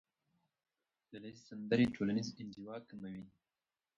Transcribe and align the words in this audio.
ډلهییزې 1.09 1.41
سندرې 1.49 1.85
ټولنیزه 1.95 2.31
انزوا 2.41 2.75
کموي. 2.89 3.23